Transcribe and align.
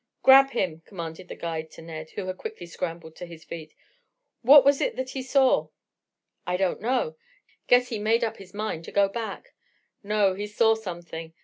"Grab 0.23 0.49
him!" 0.49 0.81
commanded 0.87 1.27
the 1.27 1.35
guide 1.35 1.69
to 1.69 1.79
Ned, 1.83 2.09
who 2.15 2.25
had 2.25 2.39
quickly 2.39 2.65
scrambled 2.65 3.15
to 3.17 3.27
his 3.27 3.43
feet. 3.43 3.75
"What 4.41 4.65
was 4.65 4.81
it 4.81 4.95
that 4.95 5.11
he 5.11 5.21
saw?" 5.21 5.67
"I 6.47 6.57
don't 6.57 6.81
know. 6.81 7.17
Guess 7.67 7.89
he 7.89 7.99
made 7.99 8.23
up 8.23 8.37
his 8.37 8.51
mind 8.51 8.83
to 8.85 8.91
go 8.91 9.07
back." 9.07 9.53
"No; 10.01 10.33
he 10.33 10.47
saw 10.47 10.73
something. 10.73 11.33